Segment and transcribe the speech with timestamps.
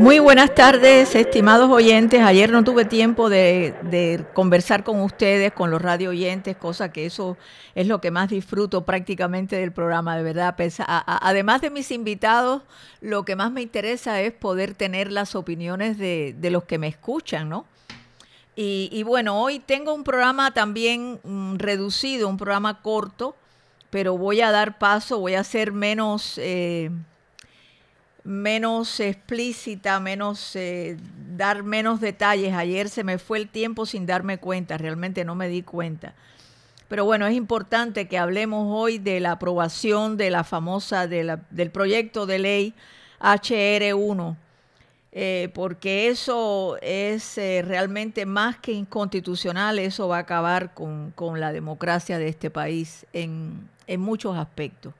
[0.00, 2.20] Muy buenas tardes, estimados oyentes.
[2.20, 7.36] Ayer no tuve tiempo de, conversar con ustedes, con los radio oyentes, cosa que eso
[7.76, 10.56] es lo que más disfruto prácticamente del programa, de verdad.
[10.86, 12.62] además de mis invitados,
[13.00, 17.48] lo que más me interesa es poder tener las opiniones de, los que me escuchan,
[17.48, 17.66] ¿no?
[18.56, 23.36] Y, bueno, hoy tengo un programa también mm, reducido, un programa corto,
[23.90, 26.36] pero voy a dar paso, voy a ser menos...
[26.38, 26.90] Eh,
[28.24, 30.96] menos explícita, menos eh,
[31.36, 32.54] dar menos detalles.
[32.54, 36.14] Ayer se me fue el tiempo sin darme cuenta, realmente no me di cuenta.
[36.88, 42.24] Pero bueno, es importante que hablemos hoy de la aprobación de la famosa, del proyecto
[42.24, 42.74] de ley
[43.20, 44.36] HR1,
[45.12, 51.52] eh, porque eso es eh, realmente más que inconstitucional, eso va a acabar con, la
[51.52, 54.94] democracia de este país en, en muchos aspectos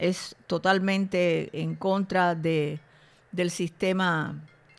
[0.00, 2.80] es totalmente en contra de,
[3.30, 4.34] del sistema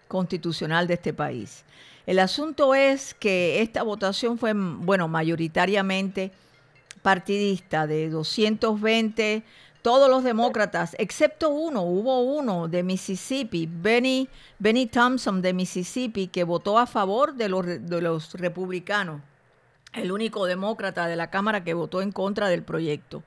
[0.08, 1.64] constitucional de este país.
[2.06, 6.32] El asunto es que esta votación fue, bueno, mayoritariamente
[7.02, 9.44] partidista, de 220,
[9.82, 14.28] todos los demócratas, excepto uno, hubo uno de Mississippi, Benny,
[14.60, 19.22] Benny Thompson de Mississippi, que votó a favor de los, de los republicanos,
[19.94, 23.24] el único demócrata de la Cámara que votó en contra del proyecto.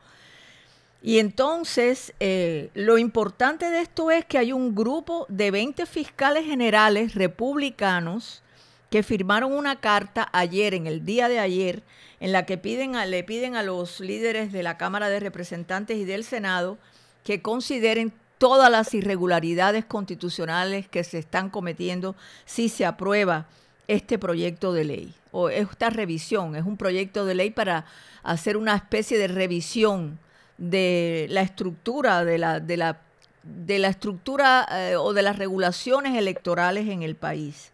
[1.06, 6.46] Y entonces, eh, lo importante de esto es que hay un grupo de 20 fiscales
[6.46, 8.42] generales republicanos
[8.88, 11.82] que firmaron una carta ayer, en el día de ayer,
[12.20, 16.06] en la que piden le piden a los líderes de la Cámara de Representantes y
[16.06, 16.78] del Senado
[17.22, 23.46] que consideren todas las irregularidades constitucionales que se están cometiendo si se aprueba
[23.88, 26.56] este proyecto de ley o esta revisión.
[26.56, 27.84] Es un proyecto de ley para
[28.22, 30.18] hacer una especie de revisión
[30.58, 33.00] de la estructura de la, de la,
[33.42, 37.72] de la estructura eh, o de las regulaciones electorales en el país.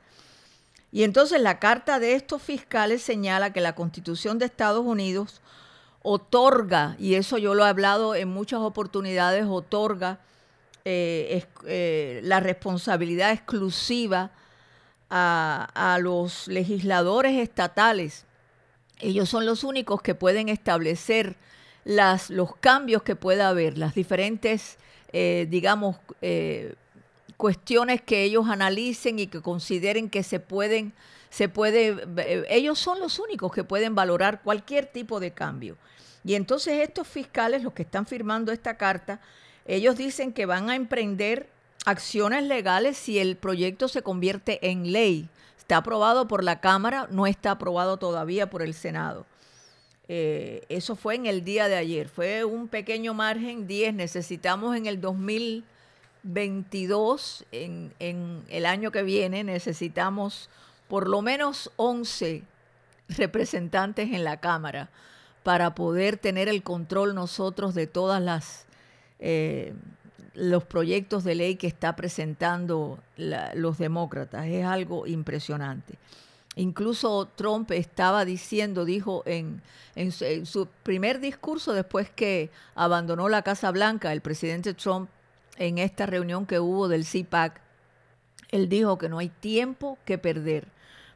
[0.93, 5.41] Y entonces la carta de estos fiscales señala que la Constitución de Estados Unidos
[6.03, 10.19] otorga, y eso yo lo he hablado en muchas oportunidades, otorga
[10.85, 14.31] eh, eh, la responsabilidad exclusiva
[15.11, 18.25] a, a los legisladores estatales.
[18.99, 21.37] Ellos son los únicos que pueden establecer
[21.91, 24.79] las, los cambios que pueda haber, las diferentes,
[25.13, 26.75] eh, digamos, eh,
[27.37, 30.93] cuestiones que ellos analicen y que consideren que se pueden,
[31.31, 35.77] se eh, ellos son los únicos que pueden valorar cualquier tipo de cambio.
[36.23, 39.21] Y entonces estos fiscales, los que están firmando esta carta,
[39.67, 41.49] ellos dicen que van a emprender
[41.87, 45.29] acciones legales si el proyecto se convierte en ley.
[45.59, 49.27] Está aprobado por la Cámara, no está aprobado todavía por el Senado.
[50.13, 52.09] Eh, eso fue en el día de ayer.
[52.09, 53.95] Fue un pequeño margen, 10.
[53.95, 60.51] Necesitamos en el 2022, en, en el año que viene, necesitamos
[60.89, 62.43] por lo menos 11
[63.09, 64.91] representantes en la Cámara
[65.45, 68.67] para poder tener el control nosotros de todas las
[69.21, 69.75] eh,
[70.35, 74.47] los proyectos de ley que está presentando los demócratas.
[74.47, 75.95] Es algo impresionante.
[76.57, 79.63] Incluso Trump estaba diciendo, dijo en,
[80.11, 85.09] su, primer discurso después que abandonó la Casa Blanca, el presidente Trump,
[85.59, 87.61] en esta reunión que hubo del CPAC,
[88.51, 90.67] él dijo que no hay tiempo que perder,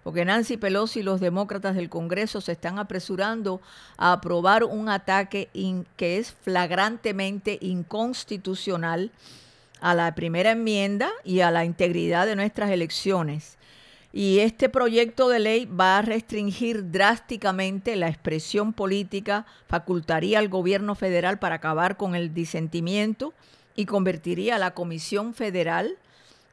[0.05, 3.61] porque Nancy Pelosi y los demócratas del Congreso se están apresurando
[3.97, 5.49] a aprobar un ataque
[5.97, 9.11] que es flagrantemente inconstitucional
[9.81, 13.59] a la primera enmienda y a la integridad de nuestras elecciones
[14.17, 20.95] y este proyecto de ley va a restringir drásticamente la expresión política, facultaría al gobierno
[20.95, 23.35] federal para acabar con el disentimiento
[23.75, 25.99] y convertiría a la Comisión Federal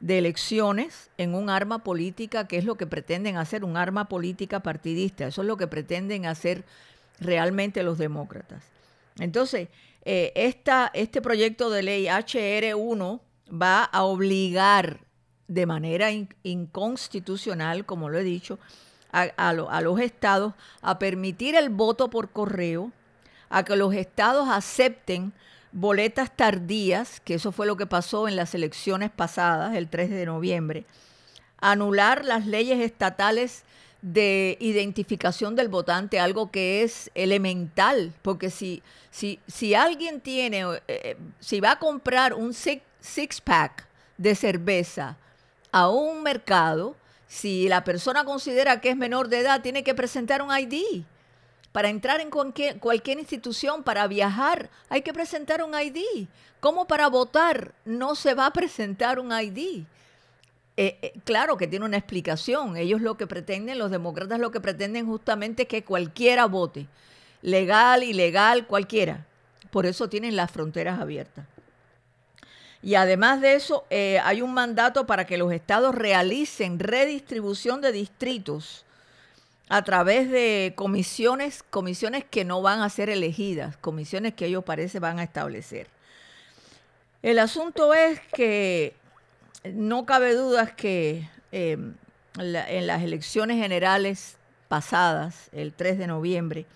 [0.00, 4.58] de Elecciones en un arma política, que es lo que pretenden hacer, un arma política
[4.58, 5.28] partidista.
[5.28, 6.64] Eso es lo que pretenden hacer
[7.20, 8.64] realmente los demócratas.
[9.20, 9.68] Entonces,
[10.04, 13.20] eh, este proyecto de ley HR1
[13.52, 15.11] va a obligar
[15.52, 16.08] de manera
[16.42, 18.58] inconstitucional, como lo he dicho,
[19.12, 22.90] a, los estados a permitir el voto por correo,
[23.50, 25.34] a que los estados acepten
[25.72, 30.24] boletas tardías, que eso fue lo que pasó en las elecciones pasadas, el 3 de
[30.24, 30.86] noviembre,
[31.60, 33.64] anular las leyes estatales
[34.00, 40.82] de identificación del votante, algo que es elemental, porque si, si, si alguien tiene, eh,
[40.88, 45.18] eh, si va a comprar un six-pack de cerveza
[45.72, 46.94] a un mercado,
[47.26, 51.02] si la persona considera que es menor de edad, tiene que presentar un ID.
[51.72, 56.28] Para entrar en cualquier, cualquier, institución, para viajar, hay que presentar un ID.
[56.60, 59.84] ¿Cómo para votar no se va a presentar un ID?
[60.76, 62.76] Eh, eh, claro que tiene una explicación.
[62.76, 66.86] Ellos lo que pretenden, los demócratas lo que pretenden justamente es que cualquiera vote.
[67.40, 69.26] Legal, ilegal, cualquiera.
[69.70, 71.46] Por eso tienen las fronteras abiertas.
[72.82, 77.92] Y además de eso, eh, hay un mandato para que los estados realicen redistribución de
[77.92, 78.84] distritos
[79.68, 84.98] a través de comisiones, comisiones que no van a ser elegidas, comisiones que ellos parece
[84.98, 85.86] van a establecer.
[87.22, 88.94] El asunto es que
[89.64, 91.78] no cabe dudas que eh,
[92.36, 94.36] en las elecciones generales
[94.66, 96.66] pasadas, el 3 de noviembre,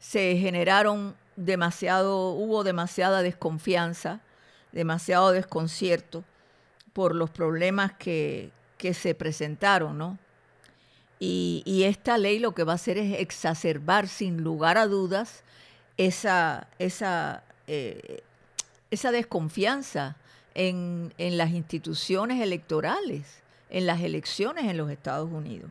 [0.00, 4.20] se generaron demasiado, hubo demasiada desconfianza
[4.72, 6.24] demasiado desconcierto
[6.92, 8.52] por los problemas que,
[8.92, 10.18] se presentaron, ¿no?
[11.20, 15.42] Y, esta ley lo que va a hacer es exacerbar sin lugar a dudas
[15.96, 18.22] esa, esa, eh,
[18.90, 20.16] esa desconfianza
[20.54, 25.70] en, las instituciones electorales, en las elecciones en los Estados Unidos.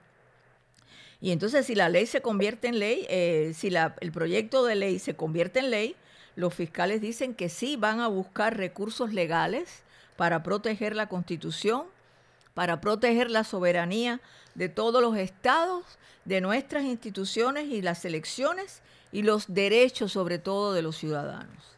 [1.19, 4.99] Y entonces si la ley se convierte en ley, eh, si el proyecto de ley
[4.99, 5.95] se convierte en ley,
[6.37, 9.81] los fiscales dicen que sí van a buscar recursos legales
[10.17, 11.87] para proteger la constitución,
[12.53, 14.21] para proteger la soberanía
[14.53, 15.83] de todos los estados,
[16.25, 21.75] de nuestras instituciones y las elecciones y los derechos sobre todo de los ciudadanos.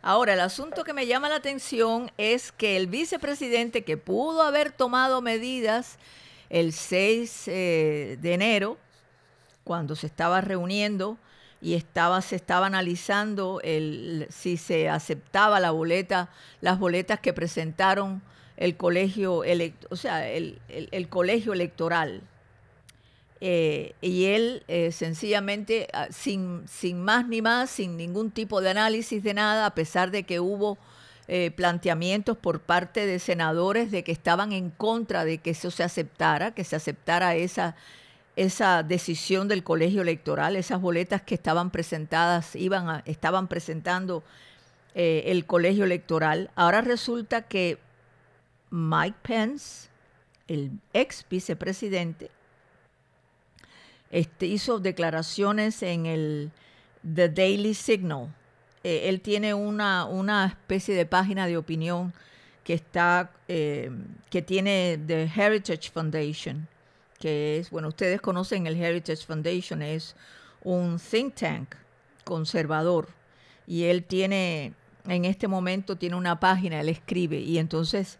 [0.00, 4.70] Ahora, el asunto que me llama la atención es que el vicepresidente que pudo haber
[4.70, 5.98] tomado medidas
[6.50, 8.78] el 6 eh, de enero,
[9.64, 11.18] cuando se estaba reuniendo
[11.62, 16.28] y estaba, se estaba analizando el, si se aceptaba la boleta,
[16.60, 18.20] las boletas que presentaron
[18.56, 19.44] el colegio,
[19.88, 20.58] o sea, el,
[21.08, 22.22] colegio electoral.
[23.40, 28.70] Eh, y él eh, sencillamente, ah, sin, sin más ni más, sin ningún tipo de
[28.70, 30.78] análisis de nada, a pesar de que hubo
[31.28, 35.84] eh, planteamientos por parte de senadores de que estaban en contra de que eso se
[35.84, 37.76] aceptara, que se aceptara esa
[38.36, 44.22] esa decisión del colegio electoral, esas boletas que estaban presentadas, iban estaban presentando
[44.94, 46.50] eh, el colegio electoral.
[46.54, 47.78] Ahora resulta que
[48.70, 49.88] Mike Pence,
[50.48, 52.30] el ex vicepresidente,
[54.10, 56.50] este, hizo declaraciones en el
[57.02, 58.34] The Daily Signal.
[58.84, 62.12] Eh, él tiene una, una especie de página de opinión
[62.64, 63.90] que está, eh,
[64.30, 66.68] que tiene The Heritage Foundation
[67.22, 70.16] que es, bueno, ustedes conocen el Heritage Foundation, es
[70.64, 71.76] un think tank
[72.24, 73.06] conservador
[73.64, 74.72] y él tiene,
[75.06, 78.18] en este momento tiene una página, él escribe y entonces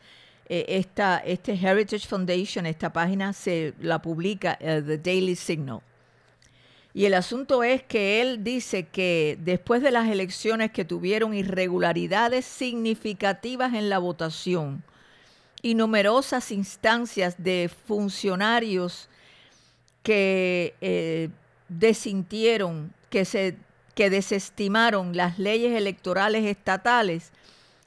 [0.49, 5.81] eh, esta, este Heritage Foundation, esta página se la publica uh, The Daily Signal.
[6.95, 12.45] Y el asunto es que él dice que después de las elecciones que tuvieron irregularidades
[12.45, 14.85] significativas en la votación,
[15.63, 19.09] y numerosas instancias de funcionarios
[20.03, 21.31] que eh,
[21.69, 23.57] desintieron, que, se,
[23.95, 27.31] que desestimaron las leyes electorales estatales,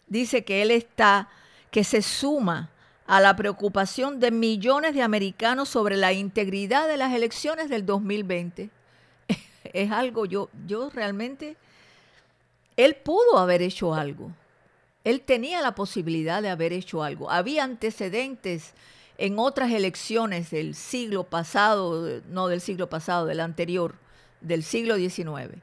[0.07, 1.27] dice que él está,
[1.69, 2.69] que se suma
[3.07, 8.69] a la preocupación de millones de americanos sobre la integridad de las elecciones del 2020.
[9.63, 11.57] es algo, yo, yo realmente,
[12.77, 14.31] él pudo haber hecho algo.
[15.05, 17.29] Él tenía la posibilidad de haber hecho algo.
[17.29, 18.73] Había antecedentes
[19.17, 23.95] en otras elecciones del siglo pasado, no del siglo pasado, del anterior,
[24.41, 25.61] del siglo XIX.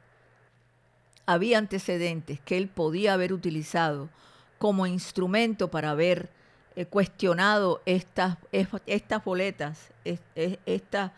[1.27, 4.09] Había antecedentes que él podía haber utilizado
[4.59, 6.31] como instrumento para haber
[6.77, 8.37] eh, cuestionado estas,
[8.87, 11.11] estas boletas, estas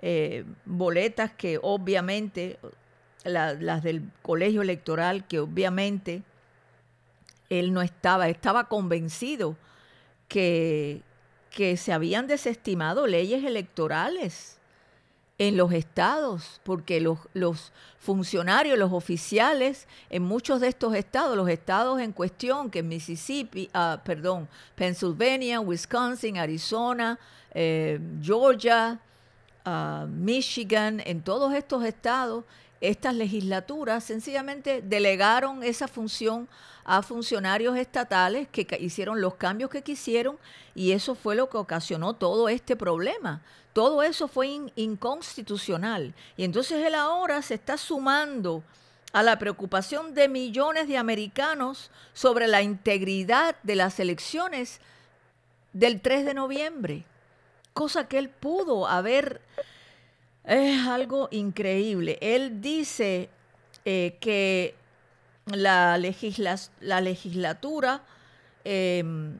[0.00, 2.56] eh, boletas que obviamente,
[3.24, 6.22] las del colegio electoral, que obviamente
[7.50, 9.56] él no estaba, estaba convencido
[10.28, 11.02] que,
[11.50, 14.58] que se habían desestimado leyes electorales
[15.38, 17.72] en los estados, porque los, los,
[18.04, 24.00] funcionarios, los oficiales en muchos de estos estados, los estados en cuestión, que Mississippi, ah,
[24.04, 27.18] perdón, Pennsylvania, Wisconsin, Arizona,
[27.54, 29.00] eh, Georgia,
[29.64, 32.44] ah, Michigan, en todos estos estados,
[32.80, 36.48] estas legislaturas sencillamente delegaron esa función
[36.84, 40.36] a funcionarios estatales que hicieron los cambios que quisieron
[40.74, 43.40] y eso fue lo que ocasionó todo este problema.
[43.72, 46.14] Todo eso fue inconstitucional.
[46.36, 48.62] Y entonces él ahora se está sumando
[49.12, 54.80] a la preocupación de millones de americanos sobre la integridad de las elecciones
[55.72, 57.04] del 3 de noviembre,
[57.72, 59.40] cosa que él pudo haber
[60.44, 62.18] Es algo increíble.
[62.20, 63.30] Él dice
[63.84, 64.74] eh, que
[65.46, 65.98] la,
[66.80, 68.02] la legislatura
[68.64, 69.38] em,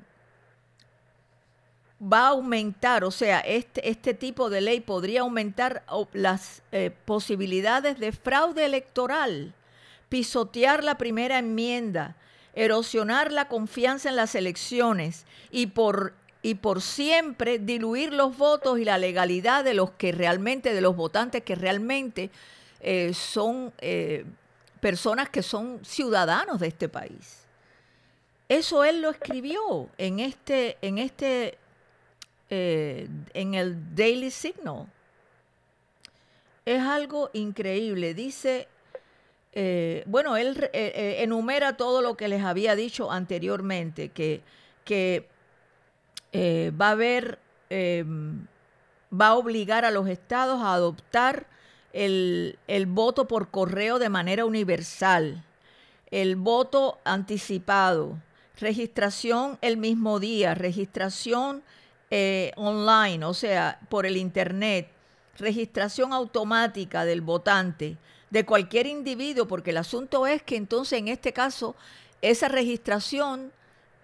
[2.01, 7.99] va a aumentar, o sea, este, este tipo de ley podría aumentar las eh, posibilidades
[7.99, 9.55] de fraude electoral,
[10.09, 12.17] pisotear la primera enmienda,
[12.55, 16.15] erosionar la confianza en las elecciones y por,
[16.45, 20.95] y por siempre diluir los votos y la legalidad de los que realmente, de los
[20.95, 22.31] votantes que realmente
[22.81, 24.27] eh, son eh,
[24.79, 27.47] personas que son ciudadanos de este país.
[28.47, 31.57] Eso él lo escribió en este, en este
[32.51, 34.87] eh, en el Daily Signal.
[36.67, 38.13] Es algo increíble.
[38.13, 38.69] Dice,
[40.05, 44.43] bueno, él enumera todo lo que les había dicho anteriormente, que,
[44.85, 45.27] que
[46.35, 47.39] va a haber,
[47.71, 48.47] em,
[49.13, 51.47] va a obligar a los estados a adoptar
[51.93, 55.45] el, el voto por correo de manera universal,
[56.11, 58.19] el voto anticipado,
[58.59, 61.63] registración el mismo día, registración
[62.11, 64.89] eh, online, o sea, por el Internet,
[65.39, 67.97] registración automática del votante,
[68.31, 71.75] de cualquier individuo, porque el asunto es que entonces en este caso
[72.23, 73.53] esa registración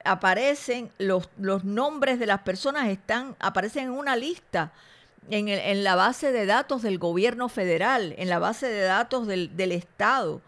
[0.04, 4.73] aparecen, los, los nombres de las personas están, aparecen en una lista
[5.30, 9.57] en, en, la base de datos del gobierno federal, en la base de datos del,
[9.57, 10.40] del Estado,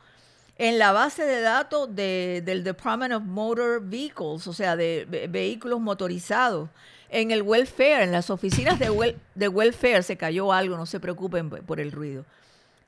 [0.59, 5.80] en la base de datos de, del Department of Motor Vehicles, o sea, de vehículos
[5.80, 6.68] motorizados
[7.12, 11.50] en el welfare, en las oficinas de, de welfare se cayó algo, no se preocupen
[11.50, 12.25] por el ruido.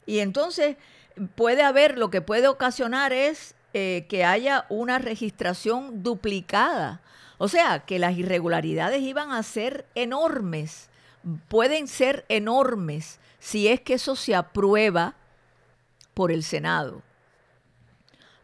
[0.07, 0.77] Y entonces
[1.35, 7.01] puede haber, lo que puede ocasionar es eh, que haya una registración duplicada.
[7.39, 10.89] O sea, que las irregularidades iban a ser enormes,
[11.49, 15.17] pueden ser enormes si es que eso se aprueba
[16.15, 17.03] por el Senado.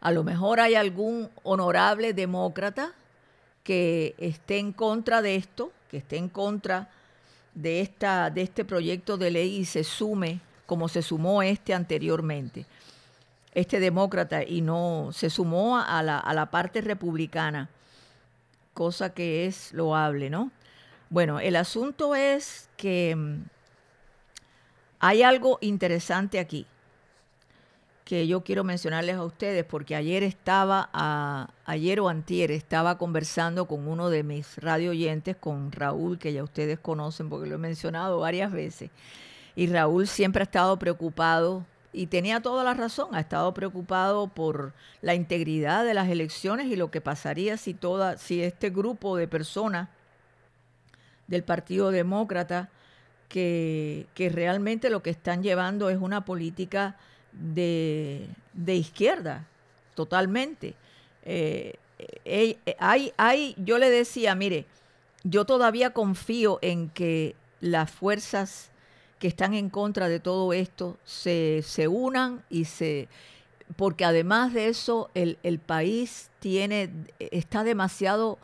[0.01, 2.93] A lo mejor hay algún honorable demócrata
[3.63, 6.89] que esté en contra de esto, que esté en contra
[7.55, 12.65] de, esta, de este proyecto de ley y se sume como se sumó este anteriormente,
[13.53, 17.69] este demócrata, y no se sumó a la, a la parte republicana,
[18.73, 20.51] cosa que es loable, ¿no?
[21.09, 23.43] Bueno, el asunto es que mm,
[24.99, 26.65] hay algo interesante aquí
[28.11, 30.89] que yo quiero mencionarles a ustedes porque ayer estaba,
[31.63, 36.43] ayer o antier, estaba conversando con uno de mis radio oyentes, con Raúl, que ya
[36.43, 38.89] ustedes conocen porque lo he mencionado varias veces.
[39.55, 44.73] Y Raúl siempre ha estado preocupado y tenía toda la razón, ha estado preocupado por
[45.01, 49.27] la integridad de las elecciones y lo que pasaría si toda, si este grupo de
[49.27, 49.89] personas
[51.27, 52.69] del Partido Demócrata
[53.27, 56.97] que, que realmente lo que están llevando es una política
[57.31, 58.27] de,
[58.67, 59.45] izquierda,
[59.95, 60.75] totalmente.
[61.23, 61.75] Eh,
[62.25, 64.65] eh, eh, hay, hay, yo le decía, mire,
[65.23, 68.71] yo todavía confío en que las fuerzas
[69.21, 73.07] que están en contra de todo esto se, se unan y se
[73.77, 78.39] porque además de eso el, el país tiene está demasiado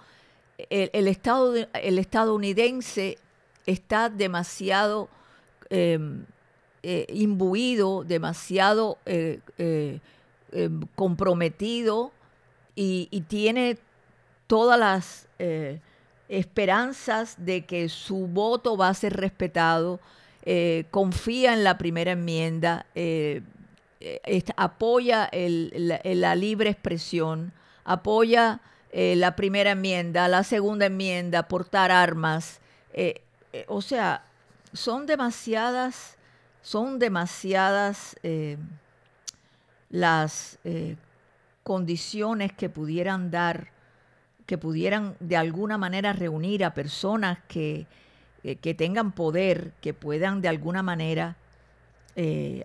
[0.69, 3.17] el, estado el estadounidense
[3.65, 5.09] está demasiado
[5.69, 6.25] em,
[6.83, 9.99] eh, imbuido, demasiado eh, eh,
[10.95, 12.11] comprometido
[12.75, 13.77] y, tiene
[14.45, 15.27] todas las
[16.29, 19.99] esperanzas de que su voto va a ser respetado,
[20.91, 22.85] confía en la primera enmienda,
[24.55, 27.51] apoya la, libre expresión,
[27.83, 28.61] apoya
[28.93, 32.61] la primera enmienda, la segunda enmienda, portar armas.
[33.67, 34.23] o sea,
[34.73, 36.17] son demasiadas
[36.67, 38.57] son demasiadas eh,
[39.89, 40.97] las eh,
[41.63, 43.69] condiciones que pudieran dar,
[44.45, 47.87] que pudieran de alguna manera reunir a personas que,
[48.43, 51.35] eh, que tengan poder, que puedan de alguna manera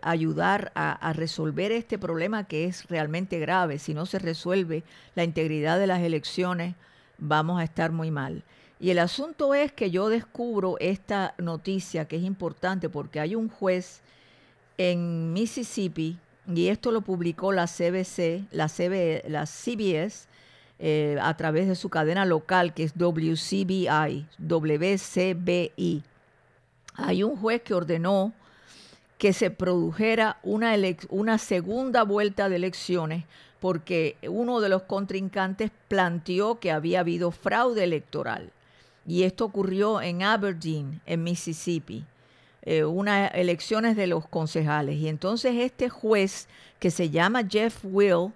[0.01, 3.79] ayudar a, a, resolver este problema que es realmente grave.
[3.79, 4.83] Si no se resuelve
[5.15, 6.75] la integridad de las elecciones,
[7.19, 8.45] vamos a estar muy mal.
[8.81, 13.51] Y el asunto es que yo descubro esta noticia que es importante porque hay un
[13.51, 14.01] juez
[14.79, 16.19] en Mississippi,
[16.53, 18.71] y esto lo publicó la CBC, la,
[19.29, 20.27] la CBS,
[20.85, 26.03] eh, a través de su cadena local que es WCBI, WCBI.
[26.97, 28.33] Hay un juez que ordenó
[29.17, 30.75] que se produjera una,
[31.11, 33.25] una segunda vuelta de elecciones
[33.61, 38.51] porque uno de los contrincantes planteó que había habido fraude electoral.
[39.07, 42.05] Y esto ocurrió en Aberdeen, en Mississippi.
[42.63, 44.97] eh, unas elecciones de los concejales.
[44.97, 46.49] Y entonces este juez,
[46.81, 48.33] que se llama Jeff Will,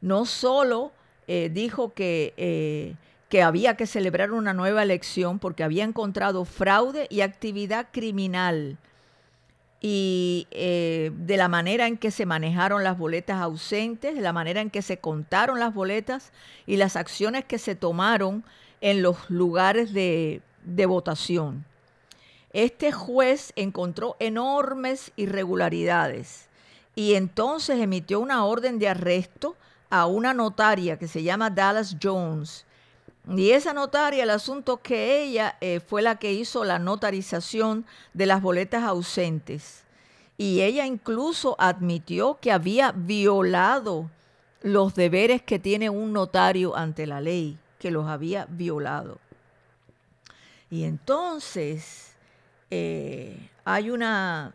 [0.00, 0.92] no solo
[1.28, 2.96] eh, dijo que, eh,
[3.28, 8.78] que había que celebrar una nueva elección porque había encontrado fraude y actividad criminal
[9.80, 14.70] y de la manera en que se manejaron las boletas ausentes, de la manera en
[14.70, 16.32] que se contaron las boletas
[16.66, 18.42] y las acciones que se tomaron
[18.80, 21.64] en los lugares de, de votación.
[22.52, 26.48] Este juez encontró enormes irregularidades
[26.94, 29.56] y entonces emitió una orden de arresto
[29.90, 32.64] a una notaria que se llama Dallas Jones.
[33.28, 38.26] Y esa notaria, el asunto que ella eh, fue la que hizo la notarización de
[38.26, 39.84] las boletas ausentes.
[40.38, 44.08] Y ella incluso admitió que había violado
[44.62, 49.18] los deberes que tiene un notario ante la ley, que los había violado.
[50.70, 52.12] Y entonces
[52.70, 54.52] eh, hay una,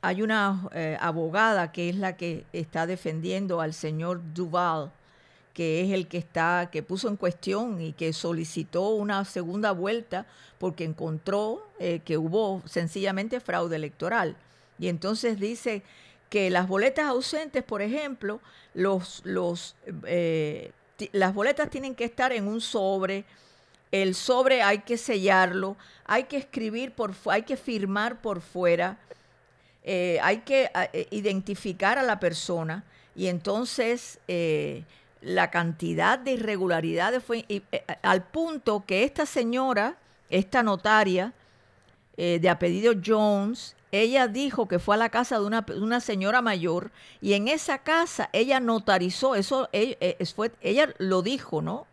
[0.00, 4.92] hay una eh, abogada que es la que está defendiendo al señor Duval,
[5.54, 10.26] que es el que está, que puso en cuestión y que solicitó una segunda vuelta
[10.58, 14.36] porque encontró eh, que hubo sencillamente fraude electoral.
[14.78, 15.82] Y entonces dice
[16.30, 18.40] que las boletas ausentes, por ejemplo,
[18.74, 19.74] los, los,
[21.12, 23.24] las boletas tienen que estar en un sobre,
[23.90, 28.98] el sobre hay que sellarlo, hay que escribir por hay que firmar por fuera,
[29.84, 34.84] eh, hay que eh, identificar a la persona y entonces eh,
[35.22, 37.46] la cantidad de irregularidades fue
[38.02, 39.96] al punto que esta señora,
[40.30, 41.32] esta notaria
[42.16, 47.34] de apellido Jones, ella dijo que fue a la casa de una, señora mayor y
[47.34, 49.68] en esa casa ella notarizó, eso
[50.34, 51.86] fue, ella lo dijo, ¿no?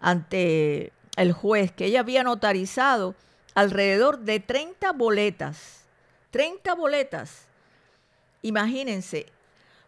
[0.00, 3.14] Ante el juez que ella había notarizado
[3.54, 5.87] alrededor de 30 boletas.
[6.30, 7.46] 30 boletas.
[8.42, 9.26] Imagínense.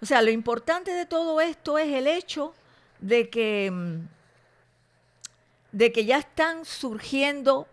[0.00, 2.54] O sea, lo importante de todo esto es el hecho
[3.00, 4.08] de que, mm,
[5.72, 7.66] de que ya están surgiendo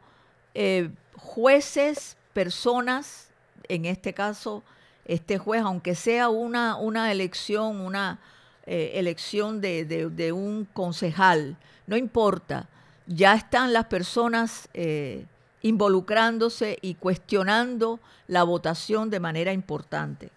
[0.54, 3.30] eh, jueces, personas,
[3.68, 4.64] en este caso,
[5.06, 8.20] este juez, aunque sea una, una elección, una
[8.66, 12.68] eh, elección de, de, un concejal, no importa
[13.08, 15.26] ya están las personas eh,
[15.68, 20.30] involucrándose y cuestionando la votación de manera importante.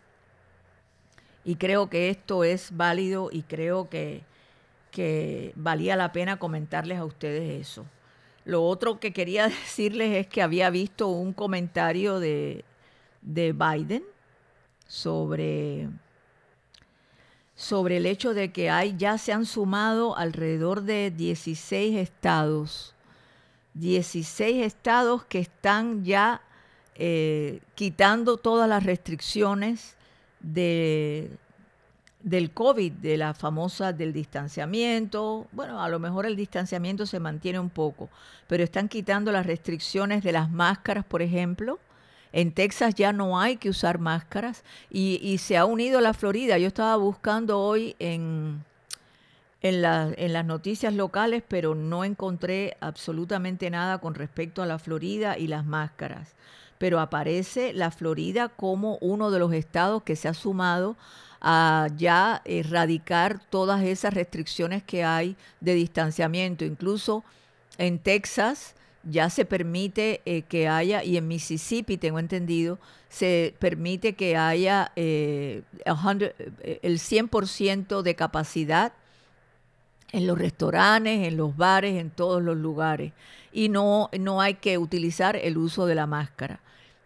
[1.45, 4.23] Y creo que esto es válido y creo que,
[4.91, 7.87] que valía la pena comentarles a ustedes eso.
[8.45, 12.65] Lo otro que quería decirles es que había visto un comentario de,
[13.23, 14.05] de Biden
[14.87, 15.89] sobre
[17.61, 22.95] sobre el hecho de que hay, ya se han sumado alrededor de 16 estados,
[23.75, 26.43] 16 estados que están ya
[26.95, 29.97] eh, quitando todas las restricciones
[30.41, 31.31] de,
[32.23, 35.47] del COVID, de la famosa del distanciamiento.
[35.53, 38.09] Bueno, a lo mejor el distanciamiento se mantiene un poco,
[38.47, 41.79] pero están quitando las restricciones de las máscaras, por ejemplo
[42.33, 46.59] en Texas ya no hay que usar máscaras y, se ha unido la Florida.
[46.59, 48.65] Yo estaba buscando hoy en,
[49.63, 55.39] en, en, las noticias locales, pero no encontré absolutamente nada con respecto a la Florida
[55.39, 56.35] y las máscaras.
[56.79, 60.97] Pero aparece la Florida como uno de los estados que se ha sumado
[61.41, 66.65] a ya erradicar todas esas restricciones que hay de distanciamiento.
[66.65, 67.25] Incluso
[67.79, 74.15] en Texas ya se permite eh, que haya, y en Mississippi tengo entendido, se permite
[74.15, 78.93] que haya eh, eh, el 100% de capacidad
[80.13, 83.13] en los restaurantes, en los bares, en todos los lugares.
[83.53, 86.61] Y no, no hay que utilizar el uso de la máscara.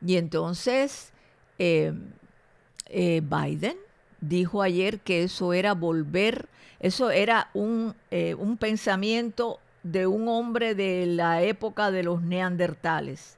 [0.05, 1.12] Y entonces
[1.59, 3.77] Biden
[4.21, 6.49] dijo ayer que eso era volver,
[6.81, 7.95] eso era un,
[8.38, 13.37] un pensamiento de un hombre de la época de los neandertales.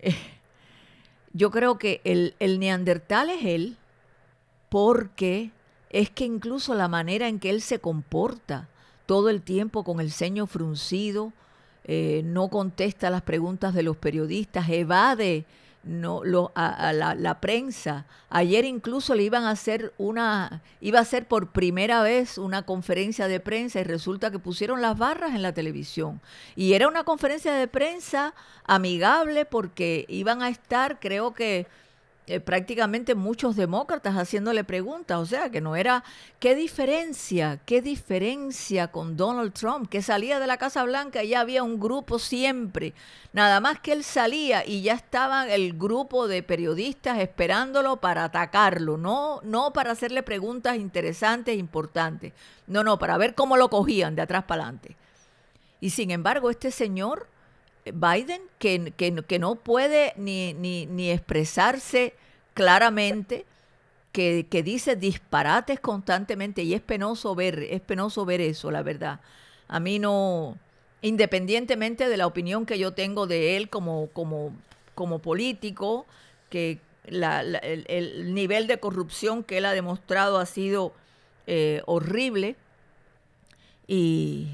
[0.00, 0.14] Eh,
[1.32, 3.76] yo creo que el, el, neandertal es él
[4.68, 5.52] porque
[5.90, 8.68] es que incluso la manera en que él se comporta
[9.06, 11.32] todo el tiempo con el ceño fruncido,
[11.84, 15.46] eh, no contesta las preguntas de los periodistas, evade
[15.86, 18.06] no lo, a, la, prensa.
[18.28, 23.28] Ayer incluso le iban a hacer una, iba a ser por primera vez una conferencia
[23.28, 26.20] de prensa y resulta que pusieron las barras en la televisión.
[26.56, 31.66] Y era una conferencia de prensa amigable porque iban a estar, creo que
[32.28, 36.02] eh, prácticamente muchos demócratas haciéndole preguntas, o sea, que no era,
[36.40, 37.60] ¿qué diferencia?
[37.64, 39.88] ¿Qué diferencia con Donald Trump?
[39.88, 42.94] Que salía de la Casa Blanca y ya había un grupo siempre,
[43.32, 48.96] nada más que él salía y ya estaba el grupo de periodistas esperándolo para atacarlo,
[48.96, 52.32] no, no para hacerle preguntas interesantes, e importantes,
[52.66, 54.96] no, no, para ver cómo lo cogían de atrás para adelante.
[55.80, 57.28] Y sin embargo, este señor
[57.92, 62.14] Biden, que, que, no puede ni, ni, ni expresarse
[62.54, 63.44] claramente,
[64.12, 69.20] que, que, dice disparates constantemente y es penoso ver, es penoso ver eso, la verdad.
[69.68, 70.56] A mí no,
[71.02, 74.52] independientemente de la opinión que yo tengo de él como, como,
[74.94, 76.06] como político,
[76.50, 80.92] que la, el, nivel de corrupción que él ha demostrado ha sido
[81.46, 82.56] eh, horrible
[83.86, 84.48] y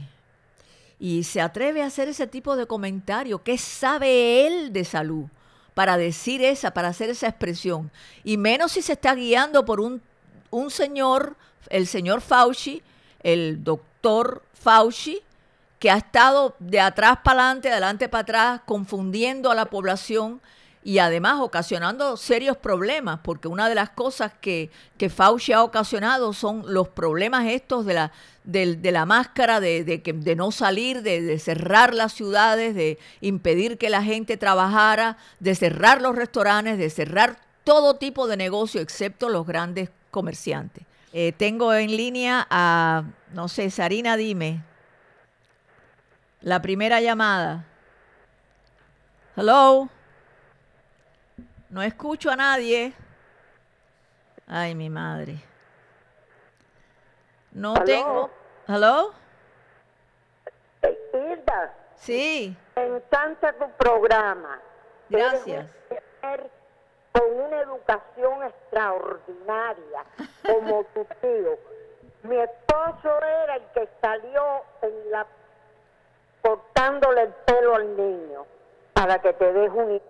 [1.03, 3.43] y se atreve a hacer ese tipo de comentario.
[3.43, 5.25] ¿Qué sabe él de salud
[5.75, 7.91] para decir esa, para hacer esa expresión?
[8.23, 10.01] Y menos si se está guiando por un,
[10.51, 11.35] un señor,
[11.71, 12.85] el señor Fauci,
[13.25, 15.21] el doctor Fauci,
[15.81, 20.41] que ha estado de atrás para adelante, de adelante para atrás, confundiendo a la población
[20.85, 26.33] y además ocasionando serios problemas, porque una de las cosas que, que Fauci ha ocasionado
[26.33, 28.13] son los problemas estos de la,
[28.45, 33.79] de, la máscara, de, que, de no salir, de, de, cerrar las ciudades, de impedir
[33.79, 39.29] que la gente trabajara, de cerrar los restaurantes, de cerrar todo tipo de negocio, excepto
[39.29, 40.85] los grandes comerciantes.
[41.13, 44.63] Eh, tengo en línea a, no sé, Sarina, dime.
[46.41, 47.67] La primera llamada.
[49.37, 49.89] Hello.
[51.71, 52.93] No escucho a nadie.
[54.47, 55.52] Ay, mi madre.
[57.53, 58.31] No tengo.
[58.67, 59.13] ¿Hello?
[61.13, 61.75] Hilda.
[61.97, 62.57] Sí.
[62.77, 64.61] Me encanta tu programa.
[65.09, 65.67] Gracias.
[67.13, 70.05] Con una educación extraordinaria,
[70.47, 71.59] como tu tío.
[72.23, 75.27] Mi esposo era el que salió en la
[76.41, 78.47] cortándole el pelo al niño
[78.95, 80.01] para que te deje un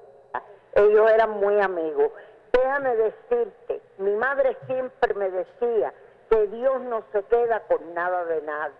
[0.74, 2.12] ellos eran muy amigos.
[2.52, 5.92] Déjame decirte, mi madre siempre me decía
[6.32, 8.74] que Dios no se queda con nada de nadie.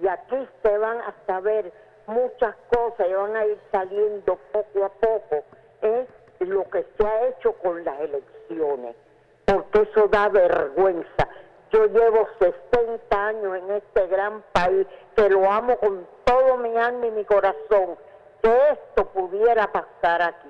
[0.00, 1.70] Y aquí se van a saber
[2.06, 5.44] muchas cosas y van a ir saliendo poco a poco.
[5.82, 6.08] Es
[6.40, 8.96] lo que se ha hecho con las elecciones,
[9.44, 11.28] porque eso da vergüenza.
[11.70, 17.08] Yo llevo 60 años en este gran país, que lo amo con todo mi alma
[17.08, 17.98] y mi corazón,
[18.42, 20.48] que esto pudiera pasar aquí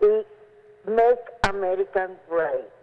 [0.00, 2.75] y Make American Great.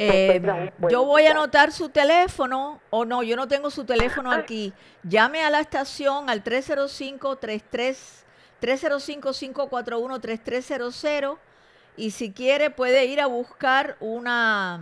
[0.00, 0.40] Eh,
[0.88, 4.72] yo voy a anotar su teléfono, o no, yo no tengo su teléfono aquí.
[5.02, 8.24] Llame a la estación al 305-33,
[8.62, 11.36] 305-541-3300
[11.96, 14.80] y si quiere puede ir a buscar una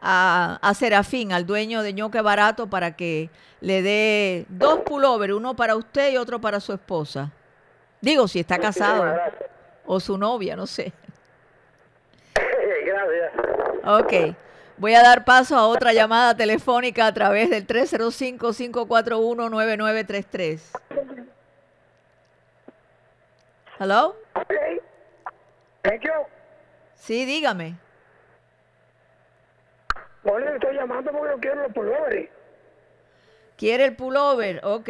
[0.00, 3.28] a, a Serafín, al dueño de ñoque barato, para que
[3.60, 7.30] le dé dos pullovers, uno para usted y otro para su esposa.
[8.00, 9.18] Digo, si está casado
[9.84, 10.92] o su novia, no sé.
[13.84, 14.12] Ok.
[14.76, 20.60] Voy a dar paso a otra llamada telefónica a través del 305-541-9933.
[23.78, 24.16] ¿Hello?
[25.82, 26.10] Thank you.
[26.96, 27.76] Sí, dígame.
[30.24, 32.28] Oye, estoy llamando porque yo quiero los pullovers.
[33.56, 34.60] ¿Quiere el pullover?
[34.64, 34.88] Ok.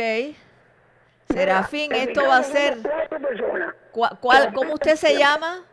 [1.33, 2.75] Serafín, esto va a ser...
[2.75, 3.75] somos Cuatro personas.
[3.91, 5.65] ¿Cuál, cuál- ¿Cómo usted se llama?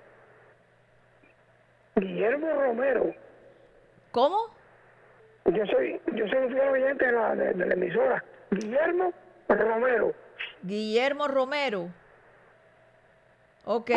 [1.96, 3.14] Guillermo Romero.
[4.12, 4.38] ¿Cómo?
[5.46, 8.24] Yo soy, yo soy un fiel oyente de la, de, de la emisora.
[8.52, 9.14] Guillermo
[9.48, 10.14] Romero.
[10.64, 11.90] Guillermo Romero.
[13.66, 13.92] Ok.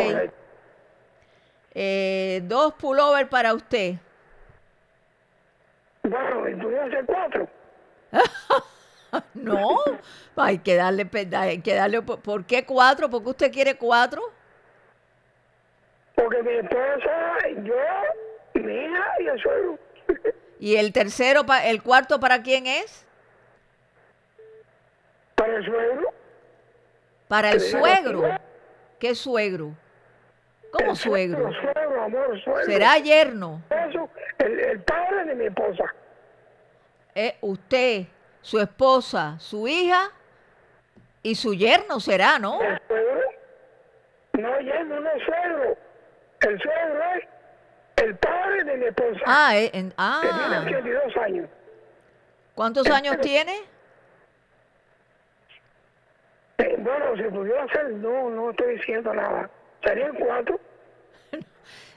[1.74, 3.94] Eh, dos pullover para usted.
[6.02, 7.48] Bueno, pudiera ser cuatro.
[9.34, 9.76] No,
[10.34, 13.08] hay que darle, hay que darle, ¿por qué cuatro?
[13.08, 14.20] ¿Por qué usted quiere cuatro?
[16.14, 19.78] Porque mi esposa, yo, mi hija y el suegro.
[20.60, 23.06] ¿Y el tercero, pa- el cuarto para quién es?
[25.34, 26.14] Para el suegro.
[27.28, 28.22] Para el suegro.
[28.98, 29.72] ¿Qué suegro?
[30.70, 31.50] ¿Cómo el suegro?
[31.52, 32.64] Suegro, amor, suegro.
[32.64, 33.62] ¿Será yerno?
[33.70, 35.84] Eso, el, el padre de mi esposa.
[37.14, 38.04] Eh, usted,
[38.40, 40.10] su esposa, su hija
[41.22, 42.60] y su yerno será, ¿no?
[42.62, 43.20] El suegro.
[44.34, 45.76] No, ya no es suegro.
[46.46, 49.20] El suegro es el padre de mi esposa.
[49.26, 50.62] Ah, eh, en- que tiene ah.
[50.64, 51.48] 82 años.
[52.54, 53.52] ¿Cuántos años tiene?
[56.58, 59.50] Eh, bueno, si pudiera ser, no, no estoy diciendo nada.
[59.84, 60.60] Serían cuatro.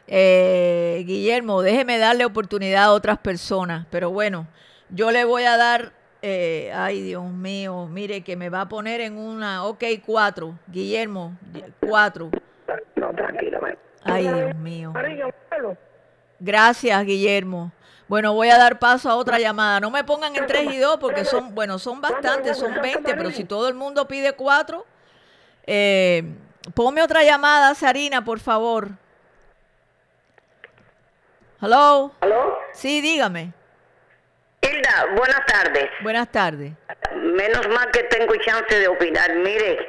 [0.10, 4.48] Eh, Guillermo, déjeme darle oportunidad a otras personas, pero bueno,
[4.90, 9.02] yo le voy a dar, eh, ay Dios mío, mire que me va a poner
[9.02, 11.36] en una, ok, cuatro, Guillermo,
[11.86, 12.30] cuatro.
[12.96, 13.82] No, tranquilamente.
[14.08, 14.94] Ay, Dios mío.
[16.40, 17.72] Gracias, Guillermo.
[18.08, 19.80] Bueno, voy a dar paso a otra llamada.
[19.80, 23.32] No me pongan en tres y dos porque son, bueno, son bastantes, son 20, pero
[23.32, 24.86] si todo el mundo pide cuatro,
[25.66, 26.24] eh,
[26.74, 28.92] ponme otra llamada, Sarina, por favor.
[31.62, 32.12] Hello.
[32.22, 32.58] ¿Aló?
[32.72, 33.52] Sí, dígame.
[34.62, 35.90] Hilda, buenas tardes.
[36.02, 36.74] Buenas tardes.
[37.16, 39.34] Menos mal que tengo chance de opinar.
[39.36, 39.80] Mire,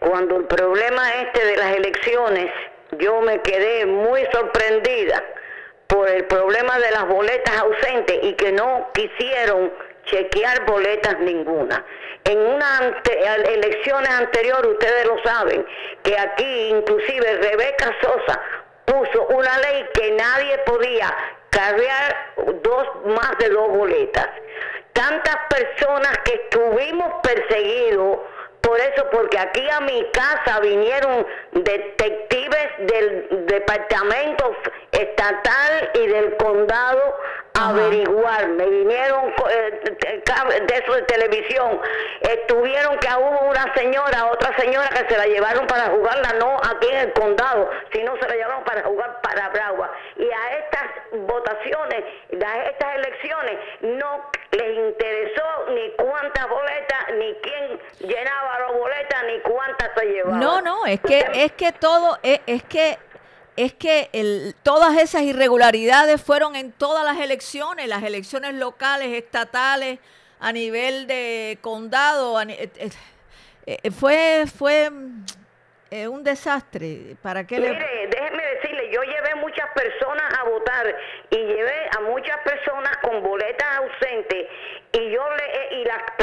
[0.00, 2.50] cuando el problema este de las elecciones,
[2.92, 5.22] yo me quedé muy sorprendida
[5.86, 9.72] por el problema de las boletas ausentes y que no quisieron
[10.04, 11.84] chequear boletas ninguna.
[12.24, 15.66] En unas ante- elecciones anteriores, ustedes lo saben,
[16.02, 18.40] que aquí inclusive Rebeca Sosa
[18.84, 21.14] puso una ley que nadie podía
[21.50, 24.28] cargar dos más de dos boletas.
[24.92, 28.18] Tantas personas que estuvimos perseguidos
[28.60, 34.54] por eso, porque aquí a mi casa vinieron detectives del departamento
[34.92, 37.16] estatal y del condado
[37.54, 37.70] Ajá.
[37.70, 38.48] averiguar.
[38.48, 40.22] Me vinieron eh, eh,
[40.66, 41.80] de eso de televisión.
[42.20, 46.88] Estuvieron que hubo una señora, otra señora que se la llevaron para jugarla, no aquí
[46.88, 49.90] en el condado, sino se la llevaron para jugar para Bragua.
[50.16, 50.84] Y a estas
[51.26, 52.04] votaciones,
[52.44, 59.40] a estas elecciones, no les interesó ni cuántas boletas, ni quién llenaba las boletas, ni
[59.40, 60.40] cuántas se llevaban.
[60.40, 62.98] No, no, es que es que todo es, es que
[63.58, 69.98] es que el, todas esas irregularidades fueron en todas las elecciones, las elecciones locales, estatales,
[70.38, 72.90] a nivel de condado, eh, eh,
[73.66, 77.16] eh, fue fue un desastre.
[77.20, 80.94] ¿Para qué Mire, déjeme decirle, yo llevé muchas personas a votar
[81.30, 84.46] y llevé a muchas personas con boletas ausentes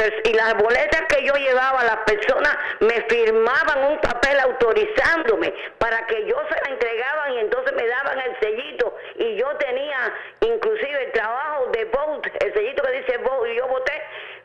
[0.06, 4.38] y las pers- y las boletas que yo llevaba las personas me firmaban un papel
[4.40, 9.48] autorizándome para que yo se la entregaban y entonces me daban el sellito y yo
[9.56, 13.92] tenía inclusive el trabajo de vote, el sellito que dice vote y yo voté,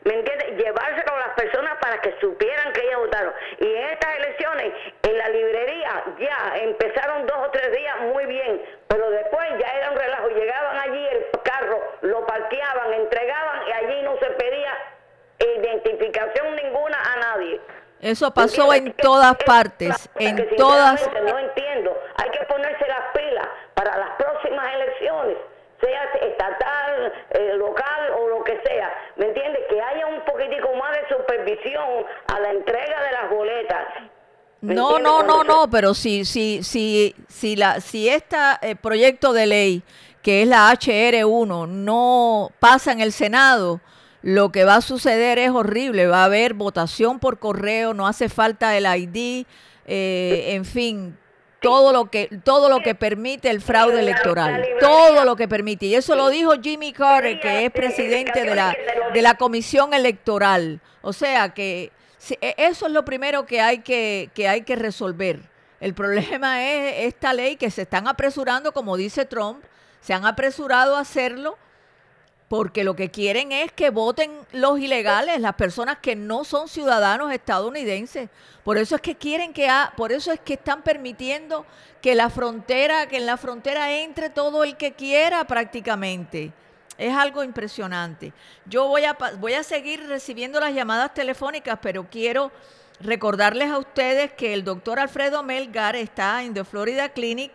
[0.04, 0.56] ¿me entiendes?
[0.56, 3.32] Llevárselo a las personas para que supieran que ellas votaron.
[3.58, 4.72] Y en estas elecciones,
[5.02, 9.90] en la librería, ya empezaron dos o tres días muy bien, pero después ya era
[9.90, 10.28] un relajo.
[10.28, 14.76] Llegaban allí el carro, lo parqueaban, entregaban y allí no se pedía
[15.38, 17.60] identificación ninguna a nadie.
[18.02, 21.96] Eso pasó en todas es- partes, en todas No entiendo.
[22.16, 25.36] Hay que ponerse las pilas para las próximas elecciones,
[25.80, 28.92] sea estatal, eh, local o lo que sea.
[29.16, 29.62] ¿Me entiendes?
[29.70, 33.86] Que haya un poquitico más de supervisión a la entrega de las boletas.
[34.60, 38.36] ¿Me No, no, no, no, pero si, si, si, si, la, si este
[38.80, 39.82] proyecto de ley,
[40.22, 43.80] que es la HR1, no pasa en el Senado,
[44.22, 46.06] lo que va a suceder es horrible.
[46.06, 49.46] Va a haber votación por correo, no hace falta el ID,
[49.86, 51.18] eh, en fin,
[51.60, 55.86] todo lo que todo lo que permite el fraude electoral, todo lo que permite.
[55.86, 58.76] Y eso lo dijo Jimmy Carter, que es presidente de la,
[59.12, 60.80] de la comisión electoral.
[61.02, 61.92] O sea que
[62.40, 65.40] e- eso es lo primero que hay que, que hay que resolver.
[65.80, 69.64] El problema es esta ley que se están apresurando, como dice Trump,
[70.00, 71.58] se han apresurado a hacerlo
[72.52, 77.32] porque lo que quieren es que voten los ilegales, las personas que no son ciudadanos
[77.32, 78.28] estadounidenses.
[78.62, 81.64] Por eso es que quieren que por eso es que están permitiendo
[82.02, 86.52] que la frontera, que en la frontera entre todo el que quiera prácticamente.
[86.98, 88.34] Es algo impresionante.
[88.66, 92.52] Yo voy a voy a seguir recibiendo las llamadas telefónicas, pero quiero
[93.00, 97.50] recordarles a ustedes que el doctor Alfredo Melgar está en The Florida Clinic,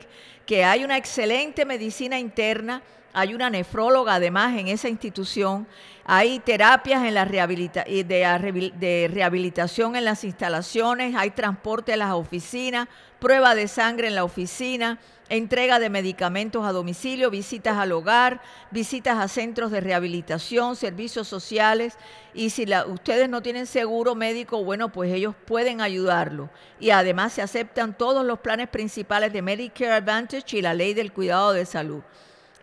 [0.47, 2.81] que hay una excelente medicina interna
[3.17, 5.65] hay una nefróloga además en esa institución,
[6.05, 13.55] hay terapias en la de, rehabilitación en las instalaciones, hay transporte a las oficinas, prueba
[13.55, 14.99] de sangre en la oficina,
[15.29, 21.97] entrega de medicamentos a domicilio, visitas al hogar, visitas a centros de rehabilitación, servicios sociales.
[22.35, 26.51] Y si ustedes no tienen seguro médico, bueno, pues ellos pueden ayudarlo.
[26.79, 31.11] Y además se aceptan todos los planes principales de Medicare Advantage y la ley del
[31.11, 32.03] cuidado de salud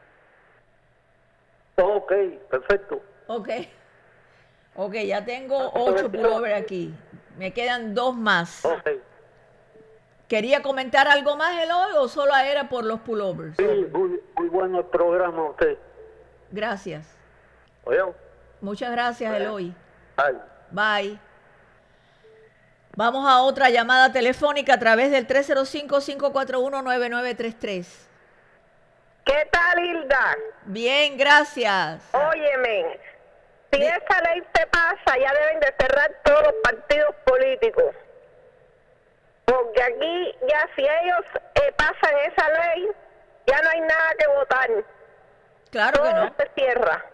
[1.77, 2.11] Ok,
[2.49, 3.01] perfecto.
[3.27, 3.49] Ok.
[4.75, 6.93] Ok, ya tengo ocho pullovers aquí.
[7.37, 8.65] Me quedan dos más.
[8.65, 8.89] Ok.
[10.27, 13.55] ¿Quería comentar algo más, Eloy, o solo era por los pullovers?
[13.57, 15.77] Sí, muy, muy bueno el programa usted.
[16.51, 17.17] Gracias.
[17.83, 18.01] Oye.
[18.61, 19.73] Muchas gracias, Eloy.
[20.15, 20.37] Bye.
[20.71, 21.19] Bye.
[22.95, 27.87] Vamos a otra llamada telefónica a través del 305-541-9933.
[29.25, 30.35] ¿Qué tal, Hilda?
[30.65, 32.03] Bien, gracias.
[32.13, 32.99] Óyeme,
[33.71, 37.95] si esa ley te pasa, ya deben de cerrar todos los partidos políticos.
[39.45, 42.87] Porque aquí, ya si ellos eh, pasan esa ley,
[43.47, 44.69] ya no hay nada que votar.
[45.71, 46.33] Claro Todo que no.
[46.37, 47.05] se cierra.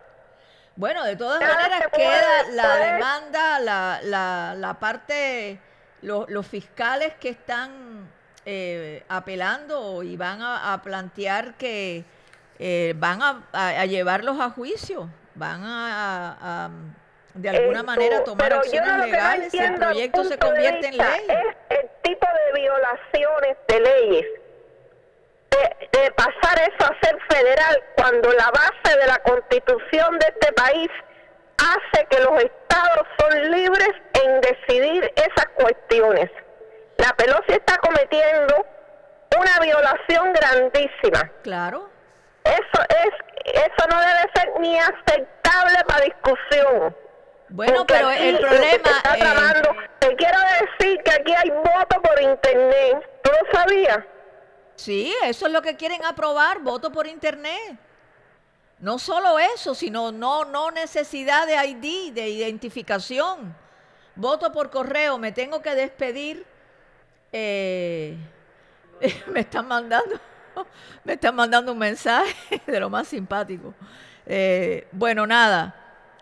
[0.78, 2.94] Bueno, de todas maneras queda puede, la ¿sabes?
[2.94, 5.60] demanda, la, la, la parte,
[6.04, 8.08] lo- los fiscales que están
[8.46, 12.06] eh, apelando y van a, a plantear que
[12.60, 16.70] eh, van a, a- a llevarlos a juicio, van a, a,
[17.34, 20.98] de alguna Esto, manera tomar acciones no no legales si el proyecto se convierte en
[20.98, 21.22] ley.
[21.28, 24.26] Es el tipo de violaciones de leyes.
[25.58, 30.52] De, de pasar eso a ser federal cuando la base de la constitución de este
[30.54, 30.89] país
[31.58, 36.30] hace que los estados son libres en decidir esas cuestiones.
[36.98, 38.65] La Pelosi está cometiendo
[39.38, 41.32] una violación grandísima.
[41.43, 41.89] Claro,
[42.43, 46.96] Eso es, eso no debe ser ni aceptable para discusión.
[47.50, 48.65] bueno, Porque pero el problema...
[48.65, 53.10] está eh, te quiero decir que aquí hay voto por internet.
[53.24, 54.00] ¿Tú lo sabías?
[54.78, 57.80] Sí, eso es lo que quieren aprobar, voto por internet.
[58.80, 63.58] No solo eso, sino no, no necesidad de ID, de identificación.
[64.16, 66.48] Voto por correo, me tengo que despedir.
[67.32, 68.18] Eh,
[69.28, 70.20] me están mandando,
[71.04, 73.76] me están mandando un mensaje de lo más simpático.
[74.26, 75.76] Eh, bueno, nada.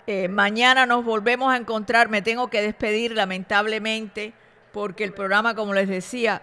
[0.07, 2.09] eh, mañana nos volvemos a encontrar.
[2.09, 4.33] Me tengo que despedir, lamentablemente,
[4.71, 6.41] porque el programa, como les decía,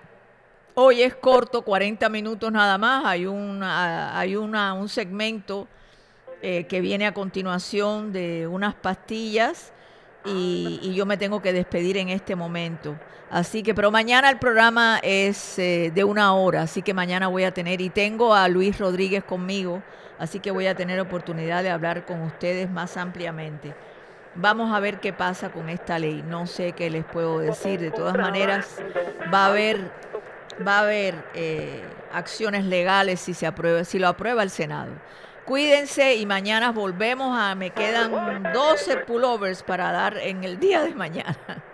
[0.74, 3.04] Hoy es corto, 40 minutos nada más.
[3.04, 5.68] Hay, una, hay una, un segmento
[6.40, 9.70] eh, que viene a continuación de unas pastillas
[10.24, 12.96] y, yo me tengo que despedir en este momento.
[13.30, 17.44] Así que, pero mañana el programa es eh, de una hora, así que mañana voy
[17.44, 19.82] a tener, y tengo a Luis Rodríguez conmigo,
[20.18, 23.74] así que voy a tener oportunidad de hablar con ustedes más ampliamente.
[24.34, 26.24] Vamos a ver qué pasa con esta ley.
[26.26, 27.78] No sé qué les puedo decir.
[27.80, 28.78] De todas maneras,
[29.32, 29.90] va a haber
[30.66, 31.82] va a haber eh,
[32.12, 34.92] acciones legales si se aprueba, si lo aprueba el Senado.
[35.44, 40.94] Cuídense y mañana volvemos a, me quedan 12 pullovers para dar en el día de
[40.94, 41.36] mañana.